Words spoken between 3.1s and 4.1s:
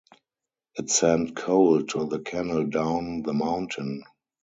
the mountain.